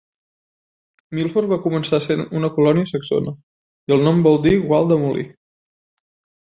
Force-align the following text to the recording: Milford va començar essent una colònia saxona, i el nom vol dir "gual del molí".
Milford 1.17 1.51
va 1.51 1.59
començar 1.67 1.99
essent 2.03 2.25
una 2.41 2.51
colònia 2.57 2.91
saxona, 2.95 3.37
i 3.91 3.97
el 3.99 4.03
nom 4.09 4.27
vol 4.31 4.43
dir 4.49 4.59
"gual 4.67 4.93
del 4.95 5.05
molí". 5.07 5.33